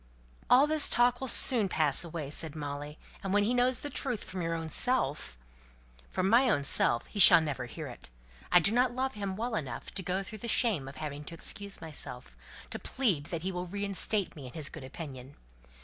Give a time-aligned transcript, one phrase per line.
[0.49, 4.23] "All this talk will soon pass away!" said Molly; "and when he knows the truth
[4.23, 5.37] from your own self"
[6.11, 8.09] "From my own self he shall never hear it.
[8.51, 11.35] I do not love him well enough to go through the shame of having to
[11.35, 12.35] excuse myself,
[12.71, 15.35] to plead that he will reinstate me in his good opinion.